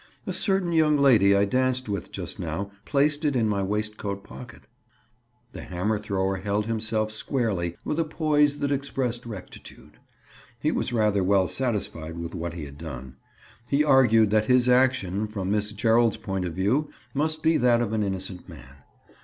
[0.25, 4.63] A certain young lady I danced with just now placed it in my waistcoat pocket."
[5.51, 9.99] The hammer thrower held himself squarely, with a poise that expressed rectitude.
[10.59, 13.17] He was rather well satisfied with what he had done.
[13.67, 17.93] He argued that his action, from Miss Gerald's point of view, must be that of
[17.93, 18.77] an innocent man.